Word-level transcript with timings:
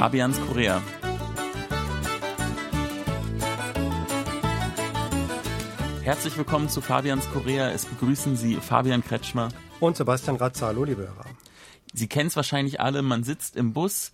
Fabians 0.00 0.40
Korea. 0.48 0.82
Herzlich 6.02 6.38
willkommen 6.38 6.70
zu 6.70 6.80
Fabians 6.80 7.28
Korea. 7.30 7.70
Es 7.70 7.84
begrüßen 7.84 8.34
Sie 8.34 8.54
Fabian 8.54 9.04
Kretschmer 9.04 9.50
und 9.78 9.98
Sebastian 9.98 10.36
Ratzer. 10.36 10.68
Hallo, 10.68 10.84
liebe 10.84 11.02
Hörer. 11.02 11.26
Sie 11.92 12.08
kennen 12.08 12.28
es 12.28 12.36
wahrscheinlich 12.36 12.80
alle, 12.80 13.02
man 13.02 13.24
sitzt 13.24 13.56
im 13.56 13.74
Bus 13.74 14.10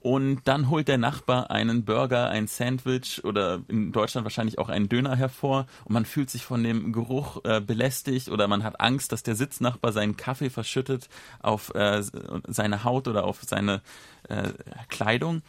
und 0.00 0.42
dann 0.44 0.70
holt 0.70 0.86
der 0.86 0.98
Nachbar 0.98 1.50
einen 1.50 1.84
Burger, 1.84 2.28
ein 2.28 2.46
Sandwich 2.46 3.24
oder 3.24 3.62
in 3.68 3.90
Deutschland 3.90 4.24
wahrscheinlich 4.24 4.58
auch 4.58 4.68
einen 4.68 4.88
Döner 4.88 5.16
hervor 5.16 5.66
und 5.84 5.92
man 5.92 6.04
fühlt 6.04 6.30
sich 6.30 6.44
von 6.44 6.62
dem 6.62 6.92
Geruch 6.92 7.44
äh, 7.44 7.60
belästigt 7.60 8.28
oder 8.28 8.46
man 8.46 8.62
hat 8.62 8.80
Angst, 8.80 9.10
dass 9.10 9.24
der 9.24 9.34
Sitznachbar 9.34 9.92
seinen 9.92 10.16
Kaffee 10.16 10.50
verschüttet 10.50 11.08
auf 11.40 11.74
äh, 11.74 12.02
seine 12.46 12.84
Haut 12.84 13.08
oder 13.08 13.24
auf 13.24 13.42
seine 13.42 13.82
äh, 14.28 14.50
Kleidung. 14.88 15.42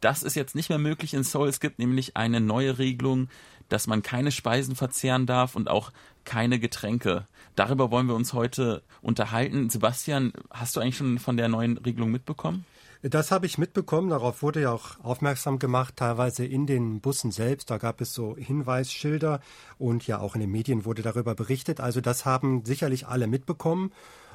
Das 0.00 0.22
ist 0.22 0.36
jetzt 0.36 0.54
nicht 0.54 0.68
mehr 0.68 0.78
möglich 0.78 1.14
in 1.14 1.24
Seoul. 1.24 1.48
Es 1.48 1.58
gibt 1.58 1.80
nämlich 1.80 2.16
eine 2.16 2.40
neue 2.40 2.78
Regelung, 2.78 3.28
dass 3.68 3.88
man 3.88 4.02
keine 4.02 4.30
Speisen 4.30 4.76
verzehren 4.76 5.26
darf 5.26 5.56
und 5.56 5.68
auch 5.68 5.90
keine 6.24 6.60
Getränke. 6.60 7.26
Darüber 7.56 7.90
wollen 7.90 8.06
wir 8.06 8.14
uns 8.14 8.32
heute 8.32 8.82
unterhalten. 9.02 9.70
Sebastian, 9.70 10.32
hast 10.50 10.76
du 10.76 10.80
eigentlich 10.80 10.98
schon 10.98 11.18
von 11.18 11.36
der 11.36 11.48
neuen 11.48 11.78
Regelung 11.78 12.12
mitbekommen? 12.12 12.64
Das 13.10 13.30
habe 13.30 13.46
ich 13.46 13.56
mitbekommen. 13.56 14.10
Darauf 14.10 14.42
wurde 14.42 14.62
ja 14.62 14.72
auch 14.72 14.98
aufmerksam 15.02 15.60
gemacht, 15.60 15.94
teilweise 15.96 16.44
in 16.44 16.66
den 16.66 17.00
Bussen 17.00 17.30
selbst. 17.30 17.70
Da 17.70 17.78
gab 17.78 18.00
es 18.00 18.12
so 18.12 18.36
Hinweisschilder 18.36 19.40
und 19.78 20.06
ja 20.08 20.18
auch 20.18 20.34
in 20.34 20.40
den 20.40 20.50
Medien 20.50 20.84
wurde 20.84 21.02
darüber 21.02 21.36
berichtet. 21.36 21.78
Also 21.78 22.00
das 22.00 22.24
haben 22.24 22.64
sicherlich 22.64 23.06
alle 23.06 23.28
mitbekommen. 23.28 23.92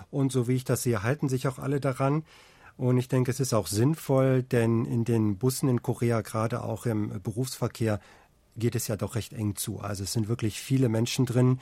Und 0.09 0.31
so 0.31 0.47
wie 0.47 0.55
ich 0.55 0.63
das 0.63 0.83
sehe, 0.83 1.03
halten 1.03 1.27
sich 1.27 1.49
auch 1.49 1.59
alle 1.59 1.81
daran. 1.81 2.23
Und 2.77 2.97
ich 2.97 3.09
denke, 3.09 3.31
es 3.31 3.41
ist 3.41 3.53
auch 3.53 3.67
sinnvoll, 3.67 4.43
denn 4.43 4.85
in 4.85 5.03
den 5.03 5.37
Bussen 5.37 5.67
in 5.67 5.81
Korea, 5.81 6.21
gerade 6.21 6.63
auch 6.63 6.85
im 6.85 7.21
Berufsverkehr, 7.21 7.99
geht 8.57 8.75
es 8.75 8.87
ja 8.87 8.95
doch 8.95 9.15
recht 9.15 9.33
eng 9.33 9.55
zu. 9.55 9.79
Also 9.79 10.03
es 10.03 10.13
sind 10.13 10.27
wirklich 10.27 10.59
viele 10.59 10.89
Menschen 10.89 11.25
drin. 11.25 11.59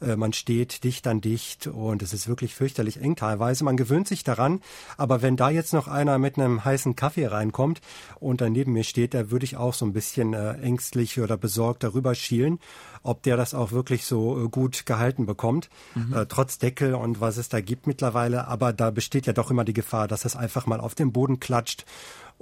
Äh, 0.00 0.16
man 0.16 0.32
steht 0.32 0.84
dicht 0.84 1.06
an 1.06 1.20
dicht 1.20 1.66
und 1.66 2.02
es 2.02 2.12
ist 2.12 2.28
wirklich 2.28 2.54
fürchterlich 2.54 3.00
eng 3.00 3.16
teilweise. 3.16 3.64
Man 3.64 3.76
gewöhnt 3.76 4.08
sich 4.08 4.24
daran. 4.24 4.60
Aber 4.96 5.22
wenn 5.22 5.36
da 5.36 5.50
jetzt 5.50 5.72
noch 5.72 5.88
einer 5.88 6.18
mit 6.18 6.38
einem 6.38 6.64
heißen 6.64 6.96
Kaffee 6.96 7.26
reinkommt 7.26 7.80
und 8.20 8.40
dann 8.40 8.52
neben 8.52 8.72
mir 8.72 8.84
steht, 8.84 9.14
da 9.14 9.30
würde 9.30 9.44
ich 9.44 9.56
auch 9.56 9.74
so 9.74 9.86
ein 9.86 9.92
bisschen 9.92 10.34
äh, 10.34 10.54
ängstlich 10.54 11.20
oder 11.20 11.36
besorgt 11.36 11.84
darüber 11.84 12.14
schielen, 12.14 12.58
ob 13.02 13.22
der 13.22 13.36
das 13.36 13.54
auch 13.54 13.72
wirklich 13.72 14.04
so 14.04 14.44
äh, 14.44 14.48
gut 14.48 14.86
gehalten 14.86 15.26
bekommt, 15.26 15.70
mhm. 15.94 16.26
trotz 16.28 16.58
Deckel 16.58 16.94
und 16.94 17.20
was 17.20 17.36
es 17.36 17.48
da 17.48 17.60
gibt 17.60 17.86
mittlerweile. 17.86 18.48
Aber 18.48 18.72
da 18.72 18.90
besteht 18.90 19.26
ja 19.26 19.32
doch 19.32 19.50
immer 19.50 19.64
die 19.64 19.72
Gefahr, 19.72 20.08
dass 20.08 20.24
es 20.24 20.36
einfach 20.36 20.66
mal 20.66 20.80
auf 20.80 20.94
den 20.94 21.12
Boden 21.12 21.40
klatscht 21.40 21.84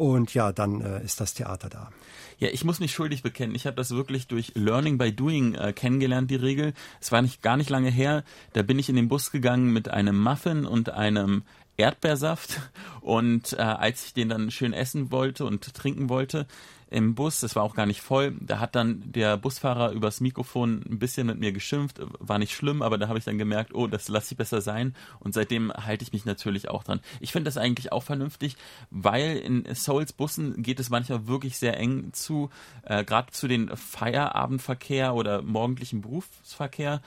und 0.00 0.32
ja, 0.32 0.50
dann 0.50 0.80
äh, 0.80 1.04
ist 1.04 1.20
das 1.20 1.34
Theater 1.34 1.68
da. 1.68 1.90
Ja, 2.38 2.48
ich 2.48 2.64
muss 2.64 2.80
mich 2.80 2.90
schuldig 2.90 3.22
bekennen. 3.22 3.54
Ich 3.54 3.66
habe 3.66 3.76
das 3.76 3.90
wirklich 3.90 4.28
durch 4.28 4.52
Learning 4.54 4.96
by 4.96 5.12
Doing 5.12 5.54
äh, 5.54 5.74
kennengelernt, 5.74 6.30
die 6.30 6.36
Regel. 6.36 6.72
Es 7.02 7.12
war 7.12 7.20
nicht 7.20 7.42
gar 7.42 7.58
nicht 7.58 7.68
lange 7.68 7.90
her. 7.90 8.24
Da 8.54 8.62
bin 8.62 8.78
ich 8.78 8.88
in 8.88 8.96
den 8.96 9.08
Bus 9.08 9.30
gegangen 9.30 9.74
mit 9.74 9.90
einem 9.90 10.18
Muffin 10.18 10.64
und 10.64 10.88
einem 10.88 11.42
Erdbeersaft. 11.76 12.62
Und 13.02 13.52
äh, 13.52 13.56
als 13.60 14.06
ich 14.06 14.14
den 14.14 14.30
dann 14.30 14.50
schön 14.50 14.72
essen 14.72 15.12
wollte 15.12 15.44
und 15.44 15.74
trinken 15.74 16.08
wollte, 16.08 16.46
im 16.90 17.14
Bus, 17.14 17.40
das 17.40 17.54
war 17.56 17.62
auch 17.62 17.74
gar 17.74 17.86
nicht 17.86 18.00
voll, 18.00 18.36
da 18.40 18.58
hat 18.58 18.74
dann 18.74 19.02
der 19.12 19.36
Busfahrer 19.36 19.92
übers 19.92 20.20
Mikrofon 20.20 20.82
ein 20.90 20.98
bisschen 20.98 21.26
mit 21.26 21.38
mir 21.38 21.52
geschimpft, 21.52 22.00
war 22.18 22.38
nicht 22.38 22.52
schlimm, 22.52 22.82
aber 22.82 22.98
da 22.98 23.08
habe 23.08 23.18
ich 23.18 23.24
dann 23.24 23.38
gemerkt, 23.38 23.74
oh, 23.74 23.86
das 23.86 24.08
lasse 24.08 24.34
ich 24.34 24.38
besser 24.38 24.60
sein 24.60 24.94
und 25.20 25.32
seitdem 25.32 25.72
halte 25.72 26.02
ich 26.02 26.12
mich 26.12 26.24
natürlich 26.24 26.68
auch 26.68 26.82
dran. 26.82 27.00
Ich 27.20 27.32
finde 27.32 27.48
das 27.48 27.56
eigentlich 27.56 27.92
auch 27.92 28.02
vernünftig, 28.02 28.56
weil 28.90 29.36
in 29.36 29.72
Souls 29.74 30.12
Bussen 30.12 30.62
geht 30.62 30.80
es 30.80 30.90
manchmal 30.90 31.28
wirklich 31.28 31.58
sehr 31.58 31.78
eng 31.78 32.12
zu, 32.12 32.50
äh, 32.82 33.04
gerade 33.04 33.30
zu 33.30 33.46
den 33.46 33.74
Feierabendverkehr 33.76 35.14
oder 35.14 35.42
morgendlichen 35.42 36.00
Berufsverkehr 36.00 37.00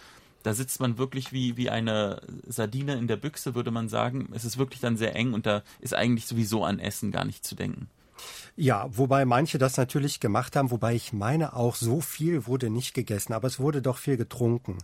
da 0.43 0.53
sitzt 0.53 0.81
man 0.81 0.97
wirklich 0.97 1.31
wie, 1.31 1.55
wie 1.55 1.69
eine 1.69 2.21
Sardine 2.45 2.95
in 2.95 3.07
der 3.07 3.15
Büchse, 3.15 3.55
würde 3.55 3.71
man 3.71 3.87
sagen. 3.87 4.27
Es 4.33 4.43
ist 4.43 4.57
wirklich 4.57 4.81
dann 4.81 4.97
sehr 4.97 5.15
eng 5.15 5.33
und 5.33 5.45
da 5.45 5.63
ist 5.79 5.93
eigentlich 5.93 6.27
sowieso 6.27 6.65
an 6.65 6.79
Essen 6.79 7.11
gar 7.11 7.23
nicht 7.23 7.45
zu 7.45 7.55
denken. 7.55 7.89
Ja, 8.55 8.87
wobei 8.91 9.25
manche 9.25 9.57
das 9.57 9.77
natürlich 9.77 10.19
gemacht 10.19 10.55
haben, 10.55 10.69
wobei 10.71 10.93
ich 10.93 11.11
meine 11.11 11.55
auch, 11.55 11.75
so 11.75 12.01
viel 12.01 12.45
wurde 12.45 12.69
nicht 12.69 12.93
gegessen, 12.93 13.33
aber 13.33 13.47
es 13.47 13.59
wurde 13.59 13.81
doch 13.81 13.97
viel 13.97 14.17
getrunken. 14.17 14.77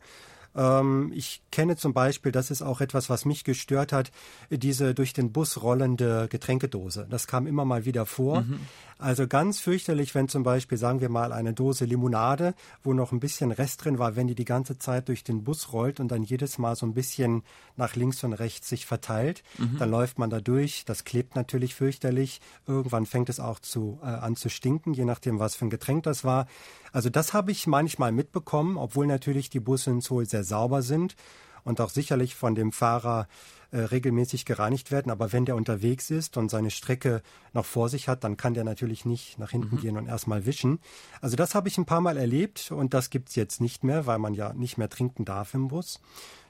Ähm, 0.56 1.12
ich 1.16 1.42
kenne 1.52 1.76
zum 1.76 1.94
Beispiel, 1.94 2.32
das 2.32 2.52
ist 2.52 2.62
auch 2.62 2.82
etwas, 2.82 3.10
was 3.10 3.26
mich 3.26 3.44
gestört 3.44 3.94
hat, 3.94 4.12
diese 4.50 4.94
durch 4.94 5.14
den 5.14 5.32
Bus 5.32 5.62
rollende 5.62 6.28
Getränkedose. 6.30 7.08
Das 7.10 7.28
kam 7.28 7.48
immer 7.48 7.66
mal 7.66 7.86
wieder 7.86 8.06
vor. 8.06 8.42
Mhm. 8.42 8.60
Also 9.02 9.28
ganz 9.28 9.62
fürchterlich, 9.62 10.14
wenn 10.14 10.28
zum 10.28 10.44
Beispiel, 10.44 10.78
sagen 10.78 11.00
wir 11.00 11.08
mal, 11.08 11.32
eine 11.32 11.54
Dose 11.54 11.86
Limonade, 11.86 12.54
wo 12.84 12.92
noch 12.92 13.14
ein 13.14 13.22
bisschen 13.22 13.54
Rest 13.54 13.86
drin 13.86 13.98
war, 13.98 14.18
wenn 14.18 14.28
die 14.28 14.36
die 14.36 14.44
ganze 14.44 14.78
Zeit 14.78 15.08
durch 15.08 15.24
den 15.24 15.46
Bus 15.46 15.72
rollt 15.72 16.02
und 16.02 16.10
dann 16.10 16.22
jedes 16.22 16.58
Mal 16.58 16.76
so 16.76 16.86
ein 16.86 16.94
bisschen 16.94 17.44
nach 17.78 17.96
links 17.96 18.26
und 18.26 18.34
rechts 18.34 18.68
sich 18.68 18.86
verteilt, 18.86 19.42
mhm. 19.58 19.78
dann 19.80 19.90
läuft 19.90 20.20
man 20.20 20.30
da 20.30 20.42
durch. 20.42 20.84
Das 20.84 21.06
klebt 21.06 21.38
natürlich 21.38 21.76
fürchterlich. 21.76 22.42
Irgendwann 22.68 23.06
fängt 23.06 23.30
es 23.30 23.40
auch 23.40 23.60
zu, 23.60 24.00
äh, 24.04 24.08
an 24.08 24.36
zu 24.36 24.50
stinken, 24.50 24.94
je 24.94 25.06
nachdem, 25.06 25.40
was 25.40 25.56
für 25.56 25.66
ein 25.66 25.70
Getränk 25.70 26.04
das 26.04 26.26
war. 26.26 26.48
Also 26.92 27.10
das 27.10 27.34
habe 27.34 27.52
ich 27.52 27.68
manchmal 27.68 28.12
mitbekommen, 28.12 28.78
obwohl 28.78 29.08
natürlich 29.08 29.50
die 29.50 29.60
Busse 29.60 29.92
in 29.92 30.02
Seoul 30.02 30.26
sehr 30.26 30.44
sauber 30.44 30.82
sind 30.82 31.16
und 31.64 31.82
auch 31.82 31.90
sicherlich 31.90 32.36
von 32.36 32.56
dem 32.56 32.72
Fahrer 32.72 33.28
äh, 33.72 33.82
regelmäßig 33.82 34.46
gereinigt 34.46 34.92
werden. 34.92 35.12
Aber 35.12 35.32
wenn 35.32 35.46
der 35.46 35.56
unterwegs 35.56 36.10
ist 36.10 36.38
und 36.38 36.50
seine 36.50 36.72
Strecke 36.72 37.22
noch 37.54 37.66
vor 37.66 37.90
sich 37.90 38.08
hat, 38.08 38.24
dann 38.24 38.38
kann 38.38 38.56
der 38.56 38.64
natürlich 38.64 39.06
nicht 39.06 39.38
nach 39.38 39.52
hinten 39.52 39.76
mhm. 39.76 39.80
gehen 39.82 39.98
und 39.98 40.08
erstmal 40.08 40.46
wischen. 40.46 40.80
Also 41.22 41.36
das 41.36 41.54
habe 41.54 41.68
ich 41.68 41.78
ein 41.78 41.86
paar 41.86 42.02
Mal 42.02 42.18
erlebt 42.18 42.72
und 42.72 42.94
das 42.94 43.10
gibt's 43.12 43.36
jetzt 43.36 43.62
nicht 43.62 43.84
mehr, 43.84 44.08
weil 44.08 44.18
man 44.18 44.34
ja 44.34 44.54
nicht 44.54 44.78
mehr 44.78 44.90
trinken 44.90 45.26
darf 45.26 45.54
im 45.54 45.68
Bus. 45.68 46.00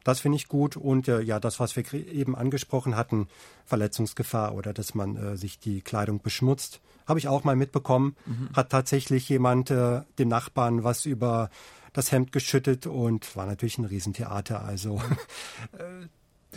Das 0.03 0.21
finde 0.21 0.37
ich 0.37 0.47
gut 0.47 0.77
und 0.77 1.07
äh, 1.07 1.21
ja, 1.21 1.39
das, 1.39 1.59
was 1.59 1.75
wir 1.75 1.93
eben 1.93 2.35
angesprochen 2.35 2.95
hatten, 2.95 3.27
Verletzungsgefahr 3.65 4.55
oder 4.55 4.73
dass 4.73 4.95
man 4.95 5.15
äh, 5.15 5.37
sich 5.37 5.59
die 5.59 5.81
Kleidung 5.81 6.21
beschmutzt, 6.21 6.81
habe 7.07 7.19
ich 7.19 7.27
auch 7.27 7.43
mal 7.43 7.55
mitbekommen. 7.55 8.15
Mhm. 8.25 8.49
Hat 8.53 8.69
tatsächlich 8.69 9.27
jemand 9.29 9.71
äh, 9.71 10.01
dem 10.17 10.29
Nachbarn 10.29 10.83
was 10.83 11.05
über 11.05 11.49
das 11.93 12.11
Hemd 12.11 12.31
geschüttet 12.31 12.87
und 12.87 13.35
war 13.35 13.45
natürlich 13.45 13.77
ein 13.77 13.85
Riesentheater. 13.85 14.63
Also 14.63 15.01
äh, 15.73 16.07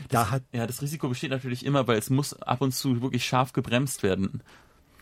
da 0.08 0.30
hat 0.30 0.42
ja 0.52 0.66
das 0.66 0.82
Risiko 0.82 1.08
besteht 1.08 1.30
natürlich 1.30 1.64
immer, 1.64 1.86
weil 1.86 1.98
es 1.98 2.10
muss 2.10 2.34
ab 2.42 2.60
und 2.60 2.72
zu 2.72 3.02
wirklich 3.02 3.24
scharf 3.24 3.52
gebremst 3.52 4.02
werden. 4.02 4.42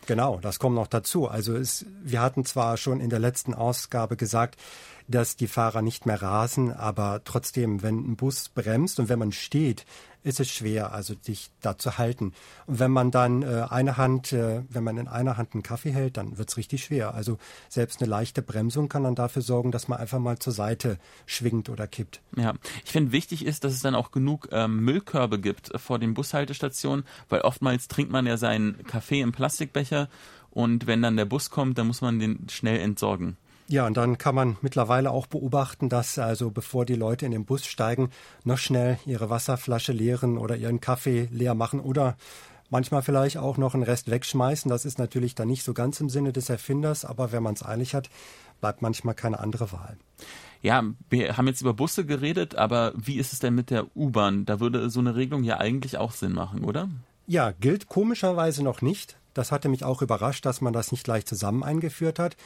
Genau, 0.07 0.39
das 0.41 0.59
kommt 0.59 0.75
noch 0.75 0.87
dazu. 0.87 1.29
Also 1.29 1.55
es, 1.55 1.87
wir 2.03 2.21
hatten 2.21 2.45
zwar 2.45 2.77
schon 2.77 3.01
in 3.01 3.11
der 3.11 3.19
letzten 3.19 3.55
Ausgabe 3.55 4.17
gesagt, 4.17 4.59
dass 5.11 5.37
die 5.37 5.49
Fahrer 5.49 5.83
nicht 5.83 6.07
mehr 6.07 6.23
rasen, 6.23 6.73
aber 6.73 7.23
trotzdem, 7.25 7.83
wenn 7.83 8.13
ein 8.13 8.17
Bus 8.17 8.49
bremst 8.49 9.01
und 9.01 9.09
wenn 9.09 9.19
man 9.19 9.33
steht, 9.33 9.85
ist 10.23 10.39
es 10.39 10.51
schwer, 10.51 10.93
also 10.93 11.15
sich 11.21 11.51
da 11.63 11.79
zu 11.79 11.97
halten. 11.97 12.33
Und 12.67 12.79
wenn 12.79 12.91
man 12.91 13.11
dann 13.11 13.43
äh, 13.43 13.67
eine 13.69 13.97
Hand, 13.97 14.33
äh, 14.33 14.63
wenn 14.69 14.85
man 14.85 14.99
in 14.99 15.09
einer 15.09 15.37
Hand 15.37 15.55
einen 15.55 15.63
Kaffee 15.63 15.93
hält, 15.93 16.19
dann 16.19 16.37
wird 16.37 16.51
es 16.51 16.57
richtig 16.57 16.85
schwer. 16.85 17.15
Also 17.15 17.39
selbst 17.69 18.01
eine 18.01 18.11
leichte 18.11 18.43
Bremsung 18.43 18.89
kann 18.89 19.05
dann 19.05 19.15
dafür 19.15 19.43
sorgen, 19.43 19.73
dass 19.73 19.89
man 19.89 19.99
einfach 19.99 20.19
mal 20.19 20.39
zur 20.39 20.53
Seite 20.53 20.99
schwingt 21.25 21.71
oder 21.71 21.87
kippt. 21.87 22.21
Ja, 22.37 22.55
ich 22.85 22.93
finde 22.93 23.13
wichtig 23.13 23.47
ist, 23.47 23.65
dass 23.65 23.73
es 23.73 23.81
dann 23.81 23.95
auch 23.95 24.11
genug 24.11 24.49
ähm, 24.53 24.85
Müllkörbe 24.85 25.41
gibt 25.41 25.73
vor 25.81 25.99
den 25.99 26.13
Bushaltestationen, 26.15 27.05
weil 27.29 27.41
oftmals 27.41 27.89
trinkt 27.89 28.13
man 28.13 28.27
ja 28.27 28.37
seinen 28.37 28.85
Kaffee 28.85 29.23
im 29.23 29.33
Plastikbecher 29.33 30.09
und 30.51 30.87
wenn 30.87 31.01
dann 31.01 31.17
der 31.17 31.25
Bus 31.25 31.51
kommt, 31.51 31.79
dann 31.79 31.87
muss 31.87 32.01
man 32.01 32.19
den 32.19 32.49
schnell 32.51 32.81
entsorgen. 32.81 33.37
Ja, 33.71 33.87
und 33.87 33.97
dann 33.97 34.19
kann 34.19 34.35
man 34.35 34.57
mittlerweile 34.63 35.13
auch 35.13 35.29
beobachten, 35.29 35.89
dass 35.89 36.19
also 36.19 36.51
bevor 36.51 36.85
die 36.85 36.97
Leute 36.97 37.25
in 37.25 37.31
den 37.31 37.45
Bus 37.45 37.65
steigen, 37.65 38.11
noch 38.43 38.59
schnell 38.59 38.99
ihre 39.07 39.31
Wasserflasche 39.31 39.93
leeren 39.93 40.39
oder 40.39 40.57
ihren 40.57 40.81
Kaffee 40.81 41.29
leer 41.31 41.55
machen 41.55 41.79
oder 41.79 42.17
manchmal 42.69 43.03
vielleicht 43.03 43.37
auch 43.37 43.59
noch 43.59 43.75
einen 43.75 43.85
Rest 43.85 44.11
wegschmeißen. 44.11 44.69
Das 44.69 44.85
ist 44.85 44.99
natürlich 44.99 45.37
dann 45.37 45.47
nicht 45.47 45.63
so 45.63 45.73
ganz 45.73 46.01
im 46.01 46.09
Sinne 46.09 46.33
des 46.33 46.51
Erfinders, 46.51 47.05
aber 47.05 47.31
wenn 47.31 47.45
man 47.45 47.55
es 47.55 47.65
eilig 47.65 47.95
hat, 47.95 48.11
bleibt 48.61 48.83
manchmal 48.83 49.15
keine 49.15 49.39
andere 49.39 49.71
Wahl. 49.71 49.97
Ja, 50.63 50.83
wir 51.09 51.37
haben 51.37 51.47
jetzt 51.47 51.61
über 51.61 51.73
Busse 51.73 52.05
geredet, 52.05 52.57
aber 52.57 52.93
wie 52.97 53.19
ist 53.19 53.33
es 53.33 53.39
denn 53.39 53.55
mit 53.55 53.71
der 53.71 53.87
U-Bahn? 53.97 54.47
Da 54.47 54.59
würde 54.59 54.91
so 54.91 54.99
eine 54.99 55.15
Regelung 55.15 55.45
ja 55.45 55.59
eigentlich 55.59 55.97
auch 55.97 56.11
Sinn 56.11 56.33
machen, 56.33 56.65
oder? 56.65 56.89
Ja, 57.29 57.53
gilt 57.53 57.87
komischerweise 57.87 58.65
noch 58.65 58.83
nicht. 58.83 59.17
Das 59.33 59.53
hatte 59.53 59.69
mich 59.69 59.85
auch 59.85 60.03
überrascht, 60.03 60.45
dass 60.45 60.61
man 60.61 60.73
das 60.73 60.91
nicht 60.91 61.05
gleich 61.05 61.25
zusammen 61.25 61.63
eingeführt 61.63 62.19
hat. 62.19 62.37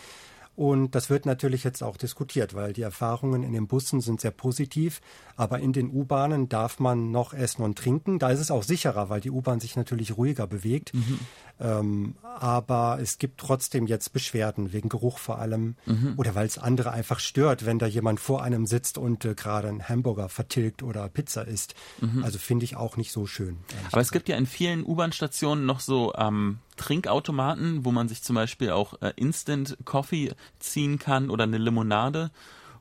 Und 0.57 0.95
das 0.95 1.11
wird 1.11 1.27
natürlich 1.27 1.65
jetzt 1.65 1.83
auch 1.83 1.97
diskutiert, 1.97 2.55
weil 2.55 2.73
die 2.73 2.83
Erfahrungen 2.83 3.43
in 3.43 3.53
den 3.53 3.67
Bussen 3.67 4.01
sind 4.01 4.21
sehr 4.21 4.31
positiv. 4.31 5.01
Aber 5.37 5.59
in 5.59 5.73
den 5.73 5.91
U-Bahnen 5.91 6.49
darf 6.49 6.79
man 6.79 7.11
noch 7.11 7.35
essen 7.35 7.63
und 7.63 7.77
trinken. 7.77 8.19
Da 8.19 8.31
ist 8.31 8.41
es 8.41 8.51
auch 8.51 8.63
sicherer, 8.63 9.09
weil 9.09 9.21
die 9.21 9.31
U-Bahn 9.31 9.59
sich 9.59 9.75
natürlich 9.75 10.17
ruhiger 10.17 10.47
bewegt. 10.47 10.95
Mhm. 10.95 11.19
Ähm, 11.61 12.15
aber 12.23 12.99
es 13.01 13.19
gibt 13.19 13.39
trotzdem 13.39 13.87
jetzt 13.87 14.13
Beschwerden 14.13 14.73
wegen 14.73 14.89
Geruch 14.89 15.19
vor 15.19 15.39
allem 15.39 15.77
mhm. 15.87 16.15
oder 16.17 16.35
weil 16.35 16.47
es 16.47 16.59
andere 16.59 16.91
einfach 16.91 17.21
stört, 17.21 17.65
wenn 17.65 17.79
da 17.79 17.87
jemand 17.87 18.19
vor 18.19 18.43
einem 18.43 18.67
sitzt 18.67 18.99
und 18.99 19.25
äh, 19.25 19.35
gerade 19.35 19.69
einen 19.69 19.89
Hamburger 19.89 20.29
vertilgt 20.29 20.83
oder 20.83 21.09
Pizza 21.09 21.47
isst. 21.47 21.75
Mhm. 22.01 22.25
Also 22.25 22.39
finde 22.39 22.65
ich 22.65 22.77
auch 22.77 22.97
nicht 22.97 23.13
so 23.13 23.27
schön. 23.27 23.59
Aber 23.93 24.01
es 24.01 24.11
gibt 24.11 24.29
ja 24.29 24.37
in 24.37 24.47
vielen 24.47 24.85
U-Bahn-Stationen 24.85 25.65
noch 25.65 25.79
so 25.79 26.13
ähm, 26.17 26.59
Trinkautomaten, 26.77 27.85
wo 27.85 27.93
man 27.93 28.09
sich 28.09 28.23
zum 28.23 28.37
Beispiel 28.37 28.71
auch 28.71 29.01
äh, 29.01 29.13
Instant 29.17 29.77
Coffee 29.85 30.33
ziehen 30.59 30.99
kann 30.99 31.31
oder 31.31 31.45
eine 31.45 31.59
Limonade. 31.59 32.31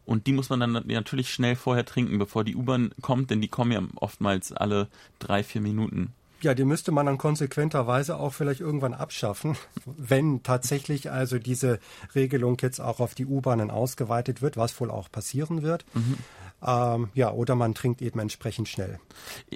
Und 0.05 0.27
die 0.27 0.33
muss 0.33 0.49
man 0.49 0.59
dann 0.59 0.83
natürlich 0.85 1.33
schnell 1.33 1.55
vorher 1.55 1.85
trinken, 1.85 2.19
bevor 2.19 2.43
die 2.43 2.55
U-Bahn 2.55 2.91
kommt, 3.01 3.29
denn 3.29 3.41
die 3.41 3.47
kommen 3.47 3.71
ja 3.71 3.81
oftmals 3.95 4.51
alle 4.51 4.87
drei, 5.19 5.43
vier 5.43 5.61
Minuten. 5.61 6.13
Ja, 6.41 6.53
die 6.53 6.65
müsste 6.65 6.91
man 6.91 7.05
dann 7.05 7.17
konsequenterweise 7.17 8.17
auch 8.17 8.33
vielleicht 8.33 8.59
irgendwann 8.59 8.93
abschaffen, 8.93 9.55
wenn 9.85 10.43
tatsächlich 10.43 11.09
also 11.09 11.39
diese 11.39 11.79
Regelung 12.15 12.57
jetzt 12.61 12.81
auch 12.81 12.99
auf 12.99 13.15
die 13.15 13.25
U-Bahnen 13.25 13.71
ausgeweitet 13.71 14.41
wird, 14.41 14.57
was 14.57 14.77
wohl 14.81 14.91
auch 14.91 15.09
passieren 15.09 15.61
wird. 15.61 15.85
Mhm. 15.93 16.17
Ähm, 16.65 17.09
ja, 17.13 17.31
oder 17.31 17.55
man 17.55 17.75
trinkt 17.75 18.01
eben 18.01 18.19
entsprechend 18.19 18.69
schnell. 18.69 18.99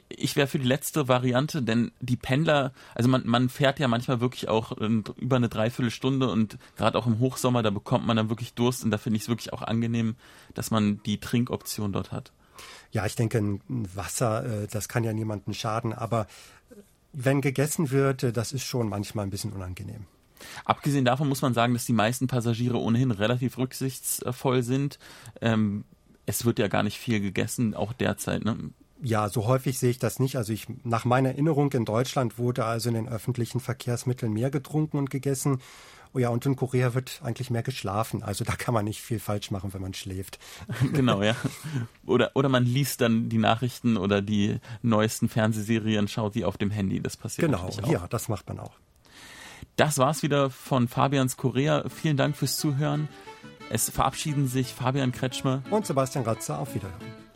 Ich 0.09 0.35
wäre 0.35 0.47
für 0.47 0.59
die 0.59 0.67
letzte 0.67 1.07
Variante, 1.07 1.61
denn 1.61 1.91
die 2.01 2.17
Pendler, 2.17 2.73
also 2.95 3.07
man, 3.07 3.25
man 3.25 3.49
fährt 3.49 3.79
ja 3.79 3.87
manchmal 3.87 4.19
wirklich 4.19 4.49
auch 4.49 4.73
über 4.73 5.35
eine 5.37 5.47
Dreiviertelstunde 5.47 6.29
und 6.29 6.57
gerade 6.75 6.97
auch 6.97 7.07
im 7.07 7.19
Hochsommer, 7.19 7.63
da 7.63 7.69
bekommt 7.69 8.05
man 8.05 8.17
dann 8.17 8.29
wirklich 8.29 8.53
Durst 8.53 8.83
und 8.83 8.91
da 8.91 8.97
finde 8.97 9.17
ich 9.17 9.23
es 9.23 9.29
wirklich 9.29 9.53
auch 9.53 9.61
angenehm, 9.61 10.15
dass 10.53 10.69
man 10.69 11.01
die 11.03 11.19
Trinkoption 11.19 11.93
dort 11.93 12.11
hat. 12.11 12.33
Ja, 12.91 13.05
ich 13.05 13.15
denke, 13.15 13.37
ein 13.37 13.61
Wasser, 13.67 14.63
äh, 14.63 14.67
das 14.67 14.89
kann 14.89 15.03
ja 15.03 15.13
niemandem 15.13 15.53
schaden, 15.53 15.93
aber 15.93 16.27
wenn 17.13 17.41
gegessen 17.41 17.91
wird, 17.91 18.23
äh, 18.23 18.33
das 18.33 18.51
ist 18.51 18.63
schon 18.63 18.89
manchmal 18.89 19.25
ein 19.25 19.29
bisschen 19.29 19.53
unangenehm. 19.53 20.07
Abgesehen 20.65 21.05
davon 21.05 21.29
muss 21.29 21.41
man 21.41 21.53
sagen, 21.53 21.73
dass 21.73 21.85
die 21.85 21.93
meisten 21.93 22.27
Passagiere 22.27 22.77
ohnehin 22.77 23.11
relativ 23.11 23.57
rücksichtsvoll 23.57 24.61
sind. 24.61 24.99
Ähm, 25.41 25.83
es 26.27 26.45
wird 26.45 26.59
ja 26.59 26.67
gar 26.67 26.83
nicht 26.83 26.99
viel 26.99 27.19
gegessen, 27.19 27.73
auch 27.73 27.93
derzeit. 27.93 28.45
Ne? 28.45 28.55
Ja, 29.01 29.29
so 29.29 29.47
häufig 29.47 29.79
sehe 29.79 29.89
ich 29.89 29.97
das 29.99 30.19
nicht. 30.19 30.35
Also 30.35 30.53
ich, 30.53 30.67
nach 30.83 31.05
meiner 31.05 31.29
Erinnerung 31.29 31.71
in 31.71 31.85
Deutschland 31.85 32.37
wurde 32.37 32.65
also 32.65 32.89
in 32.89 32.95
den 32.95 33.07
öffentlichen 33.09 33.59
Verkehrsmitteln 33.59 34.31
mehr 34.33 34.51
getrunken 34.51 34.97
und 34.97 35.09
gegessen. 35.09 35.59
Oh 36.13 36.19
ja, 36.19 36.29
und 36.29 36.45
in 36.45 36.55
Korea 36.55 36.93
wird 36.93 37.21
eigentlich 37.23 37.49
mehr 37.49 37.63
geschlafen. 37.63 38.23
Also 38.23 38.43
da 38.43 38.55
kann 38.55 38.73
man 38.73 38.85
nicht 38.85 39.01
viel 39.01 39.19
falsch 39.19 39.51
machen, 39.51 39.73
wenn 39.73 39.81
man 39.81 39.93
schläft. 39.93 40.39
Genau, 40.93 41.21
ja. 41.21 41.35
Oder, 42.05 42.31
oder 42.33 42.49
man 42.49 42.65
liest 42.65 43.01
dann 43.01 43.29
die 43.29 43.37
Nachrichten 43.37 43.97
oder 43.97 44.21
die 44.21 44.59
neuesten 44.81 45.29
Fernsehserien, 45.29 46.07
schaut 46.07 46.35
die 46.35 46.45
auf 46.45 46.57
dem 46.57 46.71
Handy. 46.71 47.01
Das 47.01 47.17
passiert 47.17 47.45
Genau, 47.47 47.67
auch. 47.67 47.91
ja, 47.91 48.07
das 48.07 48.29
macht 48.29 48.47
man 48.49 48.59
auch. 48.59 48.73
Das 49.75 49.97
war's 49.97 50.23
wieder 50.23 50.49
von 50.49 50.87
Fabians 50.87 51.37
Korea. 51.37 51.87
Vielen 51.89 52.17
Dank 52.17 52.35
fürs 52.35 52.57
Zuhören. 52.57 53.07
Es 53.69 53.89
verabschieden 53.89 54.47
sich 54.47 54.73
Fabian 54.73 55.11
Kretschmer 55.11 55.61
und 55.69 55.85
Sebastian 55.85 56.23
Ratzer. 56.23 56.59
Auf 56.59 56.73
Wiederhören. 56.73 57.26